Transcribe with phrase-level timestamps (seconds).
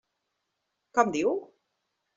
[0.99, 1.39] Com diu?